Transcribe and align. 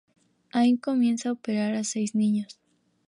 Anne 0.51 0.77
comienza 0.79 1.29
a 1.29 1.33
operar 1.33 1.75
a 1.75 1.83
seis 1.83 2.15
niños. 2.15 2.59